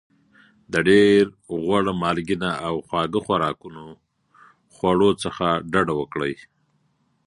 [0.71, 1.21] د ډېر
[1.63, 3.85] غوړ مالګېنه او خواږه خوراکونو
[4.73, 6.33] خواړو څخه ډاډه وکړئ.